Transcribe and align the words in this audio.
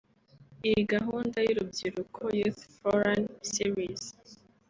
Iyi 0.67 0.81
Gahunda 0.93 1.37
y’urubyiruko 1.45 2.21
Youth 2.39 2.63
Forum 2.77 3.21
Series 3.51 4.03